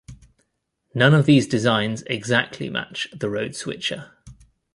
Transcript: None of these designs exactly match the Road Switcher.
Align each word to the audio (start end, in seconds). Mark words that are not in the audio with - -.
None 0.95 1.13
of 1.13 1.27
these 1.27 1.45
designs 1.47 2.01
exactly 2.07 2.71
match 2.71 3.07
the 3.13 3.29
Road 3.29 3.55
Switcher. 3.55 4.13